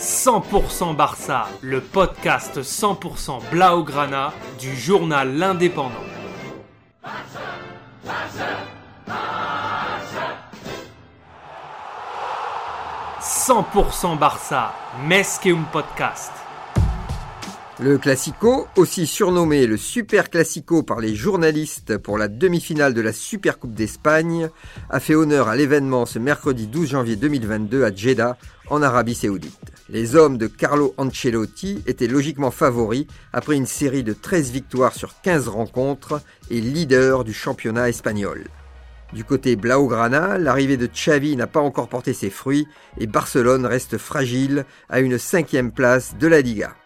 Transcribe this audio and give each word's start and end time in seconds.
100% 0.00 0.96
Barça, 0.96 1.46
le 1.60 1.82
podcast 1.82 2.62
100% 2.62 3.50
Blaugrana 3.50 4.32
du 4.58 4.74
journal 4.74 5.36
L'Indépendant. 5.36 5.90
100% 13.20 14.18
Barça, 14.18 14.72
Mesqueum 15.06 15.66
Podcast. 15.70 16.32
Le 17.78 17.98
Classico, 17.98 18.68
aussi 18.76 19.06
surnommé 19.06 19.66
le 19.66 19.76
Super 19.76 20.30
Classico 20.30 20.82
par 20.82 21.00
les 21.00 21.14
journalistes 21.14 21.98
pour 21.98 22.16
la 22.16 22.28
demi-finale 22.28 22.94
de 22.94 23.02
la 23.02 23.12
Super 23.12 23.58
Coupe 23.58 23.74
d'Espagne, 23.74 24.48
a 24.88 24.98
fait 24.98 25.14
honneur 25.14 25.48
à 25.48 25.56
l'événement 25.56 26.06
ce 26.06 26.18
mercredi 26.18 26.68
12 26.68 26.88
janvier 26.88 27.16
2022 27.16 27.84
à 27.84 27.94
Jeddah, 27.94 28.38
en 28.70 28.80
Arabie 28.80 29.14
Saoudite. 29.14 29.79
Les 29.92 30.14
hommes 30.14 30.38
de 30.38 30.46
Carlo 30.46 30.94
Ancelotti 30.98 31.82
étaient 31.84 32.06
logiquement 32.06 32.52
favoris 32.52 33.06
après 33.32 33.56
une 33.56 33.66
série 33.66 34.04
de 34.04 34.12
13 34.12 34.52
victoires 34.52 34.94
sur 34.94 35.20
15 35.20 35.48
rencontres 35.48 36.22
et 36.48 36.60
leader 36.60 37.24
du 37.24 37.32
championnat 37.32 37.88
espagnol. 37.88 38.44
Du 39.12 39.24
côté 39.24 39.56
Blaugrana, 39.56 40.38
l'arrivée 40.38 40.76
de 40.76 40.86
Xavi 40.86 41.34
n'a 41.34 41.48
pas 41.48 41.58
encore 41.58 41.88
porté 41.88 42.12
ses 42.12 42.30
fruits 42.30 42.68
et 42.98 43.08
Barcelone 43.08 43.66
reste 43.66 43.98
fragile 43.98 44.64
à 44.88 45.00
une 45.00 45.18
cinquième 45.18 45.72
place 45.72 46.14
de 46.20 46.28
la 46.28 46.40
Liga. 46.40 46.76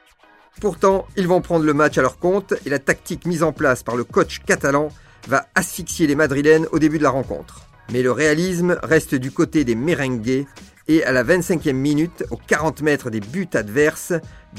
Pourtant, 0.63 1.07
ils 1.19 1.29
vont 1.29 1.43
prendre 1.43 1.67
le 1.67 1.75
match 1.75 1.99
à 1.99 2.03
leur 2.03 2.19
compte 2.19 2.55
et 2.65 2.71
la 2.71 2.79
tactique 2.79 3.27
mise 3.27 3.43
en 3.43 3.53
place 3.53 3.83
par 3.83 3.97
le 3.97 4.05
coach 4.05 4.41
catalan 4.47 4.89
va 5.29 5.47
asphyxier 5.55 6.07
les 6.07 6.15
Madrilènes 6.15 6.69
au 6.73 6.79
début 6.79 6.97
de 6.97 7.03
la 7.03 7.11
rencontre. 7.11 7.67
Mais 7.93 8.03
le 8.03 8.13
réalisme 8.13 8.79
reste 8.83 9.15
du 9.15 9.31
côté 9.31 9.65
des 9.65 9.75
merengues 9.75 10.47
et 10.87 11.05
à 11.05 11.13
la 11.13 11.25
25e 11.25 11.73
minute, 11.73 12.25
aux 12.31 12.37
40 12.37 12.83
mètres 12.83 13.11
des 13.11 13.21
buts 13.21 13.49
adverses, 13.55 14.13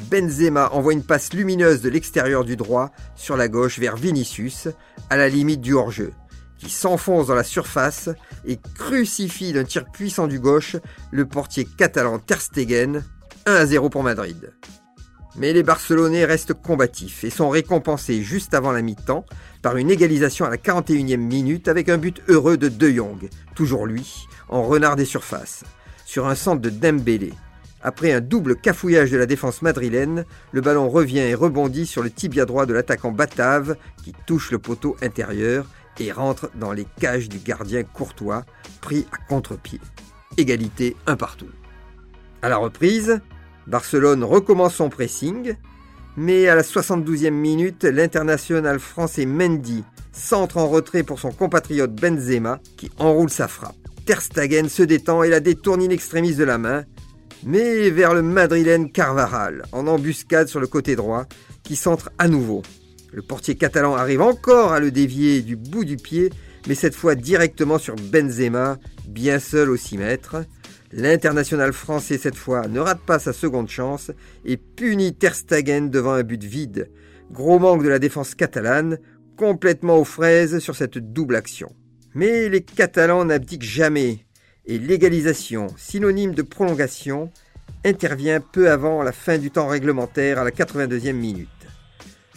Benzema 0.09 0.69
envoie 0.71 0.93
une 0.93 1.03
passe 1.03 1.33
lumineuse 1.33 1.81
de 1.81 1.89
l'extérieur 1.89 2.43
du 2.43 2.55
droit 2.55 2.91
sur 3.15 3.37
la 3.37 3.47
gauche 3.47 3.79
vers 3.79 3.95
Vinicius, 3.95 4.67
à 5.09 5.17
la 5.17 5.29
limite 5.29 5.61
du 5.61 5.73
hors-jeu, 5.73 6.13
qui 6.57 6.69
s'enfonce 6.69 7.27
dans 7.27 7.35
la 7.35 7.43
surface 7.43 8.09
et 8.45 8.59
crucifie 8.75 9.53
d'un 9.53 9.63
tir 9.63 9.85
puissant 9.85 10.27
du 10.27 10.39
gauche 10.39 10.77
le 11.11 11.25
portier 11.25 11.65
catalan 11.77 12.17
Ter 12.17 12.41
Stegen, 12.41 13.03
1 13.45 13.53
à 13.53 13.65
0 13.65 13.89
pour 13.89 14.03
Madrid. 14.03 14.51
Mais 15.37 15.53
les 15.53 15.63
Barcelonais 15.63 16.25
restent 16.25 16.53
combatifs 16.53 17.23
et 17.23 17.29
sont 17.29 17.49
récompensés 17.49 18.23
juste 18.23 18.53
avant 18.53 18.71
la 18.71 18.81
mi-temps 18.81 19.25
par 19.61 19.77
une 19.77 19.91
égalisation 19.91 20.45
à 20.45 20.49
la 20.49 20.57
41e 20.57 21.17
minute 21.17 21.67
avec 21.67 21.89
un 21.89 21.97
but 21.97 22.21
heureux 22.29 22.57
de 22.57 22.69
De 22.69 22.89
Jong, 22.89 23.29
toujours 23.53 23.85
lui, 23.85 24.27
en 24.47 24.63
renard 24.63 24.95
des 24.95 25.05
surfaces, 25.05 25.65
sur 26.15 26.27
un 26.27 26.35
centre 26.35 26.61
de 26.61 26.69
Dembélé. 26.69 27.33
Après 27.81 28.13
un 28.13 28.21
double 28.21 28.55
cafouillage 28.55 29.11
de 29.11 29.17
la 29.17 29.25
défense 29.25 29.61
madrilène, 29.61 30.23
le 30.53 30.61
ballon 30.61 30.87
revient 30.87 31.19
et 31.19 31.35
rebondit 31.35 31.85
sur 31.85 32.01
le 32.03 32.09
tibia 32.09 32.45
droit 32.45 32.65
de 32.65 32.73
l'attaquant 32.73 33.11
Batave 33.11 33.75
qui 34.01 34.13
touche 34.25 34.51
le 34.51 34.57
poteau 34.57 34.95
intérieur 35.01 35.65
et 35.99 36.13
rentre 36.13 36.49
dans 36.55 36.71
les 36.71 36.87
cages 37.01 37.27
du 37.27 37.37
gardien 37.39 37.83
Courtois, 37.83 38.45
pris 38.79 39.05
à 39.11 39.17
contre-pied. 39.27 39.81
Égalité 40.37 40.95
un 41.05 41.17
partout. 41.17 41.49
À 42.41 42.47
la 42.47 42.55
reprise, 42.55 43.19
Barcelone 43.67 44.23
recommence 44.23 44.75
son 44.75 44.87
pressing, 44.87 45.55
mais 46.15 46.47
à 46.47 46.55
la 46.55 46.61
72e 46.61 47.29
minute, 47.31 47.83
l'international 47.83 48.79
français 48.79 49.25
Mendy 49.25 49.83
centre 50.13 50.59
en 50.59 50.69
retrait 50.69 51.03
pour 51.03 51.19
son 51.19 51.33
compatriote 51.33 51.93
Benzema 51.93 52.61
qui 52.77 52.89
enroule 52.99 53.29
sa 53.29 53.49
frappe. 53.49 53.75
Ter 54.05 54.21
Stegen 54.21 54.69
se 54.69 54.83
détend 54.83 55.23
et 55.23 55.29
la 55.29 55.39
détourne 55.39 55.81
in 55.81 55.89
extremis 55.89 56.35
de 56.35 56.43
la 56.43 56.59
main, 56.59 56.85
mais 57.43 57.89
vers 57.89 58.13
le 58.13 58.21
madrilène 58.21 58.91
Carvaral, 58.91 59.63
en 59.71 59.87
embuscade 59.87 60.47
sur 60.47 60.59
le 60.59 60.67
côté 60.67 60.95
droit, 60.95 61.25
qui 61.63 61.75
centre 61.75 62.11
à 62.19 62.27
nouveau. 62.27 62.61
Le 63.11 63.23
portier 63.23 63.55
catalan 63.55 63.95
arrive 63.95 64.21
encore 64.21 64.73
à 64.73 64.79
le 64.79 64.91
dévier 64.91 65.41
du 65.41 65.55
bout 65.55 65.85
du 65.85 65.97
pied, 65.97 66.29
mais 66.67 66.75
cette 66.75 66.93
fois 66.93 67.15
directement 67.15 67.79
sur 67.79 67.95
Benzema, 67.95 68.77
bien 69.07 69.39
seul 69.39 69.71
au 69.71 69.77
6 69.77 69.97
mètres. 69.97 70.45
L'international 70.91 71.73
français 71.73 72.19
cette 72.19 72.35
fois 72.35 72.67
ne 72.67 72.79
rate 72.79 73.01
pas 73.01 73.17
sa 73.17 73.33
seconde 73.33 73.69
chance 73.69 74.11
et 74.45 74.57
punit 74.57 75.15
Ter 75.15 75.33
Stegen 75.33 75.89
devant 75.89 76.13
un 76.13 76.23
but 76.23 76.43
vide. 76.43 76.91
Gros 77.31 77.57
manque 77.57 77.83
de 77.83 77.89
la 77.89 77.97
défense 77.97 78.35
catalane, 78.35 78.99
complètement 79.35 79.97
aux 79.97 80.05
fraises 80.05 80.59
sur 80.59 80.75
cette 80.75 80.99
double 80.99 81.35
action. 81.35 81.73
Mais 82.15 82.47
les 82.47 82.61
Catalans 82.61 83.25
n'abdiquent 83.25 83.61
jamais 83.61 84.25
et 84.65 84.79
l'égalisation, 84.79 85.67
synonyme 85.77 86.33
de 86.33 86.41
prolongation, 86.41 87.29
intervient 87.83 88.39
peu 88.39 88.71
avant 88.71 89.03
la 89.03 89.11
fin 89.11 89.37
du 89.37 89.51
temps 89.51 89.67
réglementaire 89.67 90.39
à 90.39 90.43
la 90.43 90.51
82e 90.51 91.11
minute. 91.11 91.49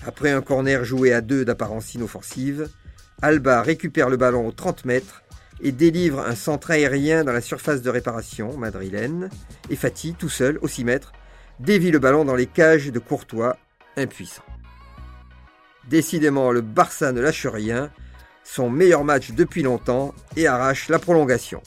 Après 0.05 0.33
un 0.33 0.43
corner 0.43 0.85
joué 0.85 1.13
à 1.13 1.21
deux 1.21 1.45
d'apparence 1.45 1.95
inoffensive, 1.95 2.69
Alba 3.23 3.63
récupère 3.63 4.11
le 4.11 4.17
ballon 4.17 4.49
aux 4.49 4.53
30 4.53 4.85
mètres 4.85 5.23
et 5.61 5.73
délivre 5.73 6.21
un 6.21 6.35
centre 6.35 6.73
aérien 6.73 7.25
dans 7.25 7.33
la 7.33 7.41
surface 7.41 7.81
de 7.81 7.91
réparation 7.91 8.57
madrilène, 8.57 9.31
et 9.71 9.77
Fati, 9.77 10.15
tout 10.15 10.29
seul, 10.29 10.59
au 10.61 10.69
6 10.69 10.85
mètres, 10.85 11.13
dévie 11.61 11.91
le 11.91 11.99
ballon 11.99 12.25
dans 12.25 12.37
les 12.37 12.47
cages 12.47 12.93
de 12.93 12.99
Courtois, 12.99 13.57
impuissant. 13.97 14.45
Décidément, 15.89 16.53
le 16.53 16.61
Barça 16.61 17.13
ne 17.13 17.21
lâche 17.21 17.47
rien, 17.47 17.91
son 18.51 18.71
meilleur 18.71 19.05
match 19.05 19.33
depuis 19.33 19.63
longtemps, 19.63 20.15
et 20.37 20.47
arrache 20.47 20.89
la 20.89 20.99
prolongation. 20.99 21.63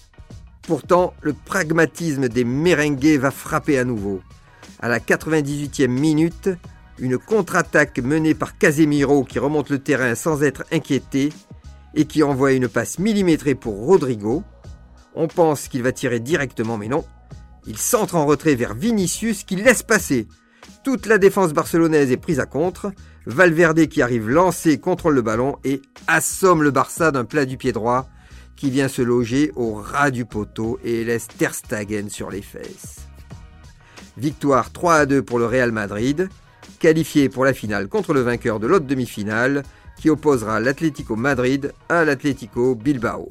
Pourtant, 0.64 1.14
le 1.22 1.34
pragmatisme 1.34 2.28
des 2.28 2.44
merengues 2.44 3.18
va 3.20 3.30
frapper 3.30 3.78
à 3.78 3.84
nouveau. 3.84 4.22
À 4.80 4.88
la 4.88 5.00
98e 5.00 5.88
minute, 5.88 6.50
une 6.98 7.18
contre-attaque 7.18 8.00
menée 8.00 8.34
par 8.34 8.58
Casemiro 8.58 9.24
qui 9.24 9.38
remonte 9.38 9.70
le 9.70 9.80
terrain 9.80 10.16
sans 10.16 10.44
être 10.44 10.64
inquiété 10.72 11.30
et 11.94 12.06
qui 12.06 12.24
envoie 12.24 12.54
une 12.54 12.68
passe 12.68 13.00
millimétrée 13.00 13.56
pour 13.56 13.86
Rodrigo. 13.86 14.44
On 15.14 15.28
pense 15.28 15.68
qu'il 15.68 15.84
va 15.84 15.92
tirer 15.92 16.20
directement, 16.20 16.78
mais 16.78 16.88
non. 16.88 17.06
Il 17.68 17.78
centre 17.78 18.16
en 18.16 18.26
retrait 18.26 18.56
vers 18.56 18.74
Vinicius 18.74 19.44
qui 19.44 19.56
laisse 19.56 19.84
passer. 19.84 20.28
Toute 20.84 21.06
la 21.06 21.18
défense 21.18 21.54
barcelonaise 21.54 22.12
est 22.12 22.18
prise 22.18 22.40
à 22.40 22.46
contre. 22.46 22.92
Valverde 23.26 23.88
qui 23.88 24.02
arrive 24.02 24.30
lancé 24.30 24.80
contrôle 24.80 25.16
le 25.16 25.22
ballon 25.22 25.58
et 25.64 25.82
assomme 26.08 26.64
le 26.64 26.72
Barça 26.72 27.12
d'un 27.12 27.26
plat 27.26 27.46
du 27.46 27.58
pied 27.58 27.72
droit 27.72 28.08
qui 28.56 28.70
vient 28.70 28.88
se 28.88 29.02
loger 29.02 29.52
au 29.56 29.74
ras 29.74 30.12
du 30.12 30.26
poteau 30.26 30.80
et 30.84 31.04
laisse 31.04 31.28
Ter 31.28 31.54
Stegen 31.54 32.10
sur 32.10 32.30
les 32.30 32.42
fesses. 32.42 33.08
Victoire 34.18 34.72
3 34.72 34.96
à 34.96 35.06
2 35.06 35.24
pour 35.24 35.40
le 35.40 35.46
Real 35.46 35.72
Madrid, 35.72 36.30
qualifié 36.80 37.30
pour 37.30 37.46
la 37.46 37.54
finale 37.54 37.88
contre 37.88 38.14
le 38.14 38.22
vainqueur 38.22 38.60
de 38.60 38.68
l'autre 38.68 38.86
demi-finale, 38.86 39.64
qui 39.98 40.10
opposera 40.10 40.60
l'Atlético 40.60 41.16
Madrid 41.16 41.74
à 41.90 42.06
l'Atlético 42.06 42.76
Bilbao. 42.76 43.30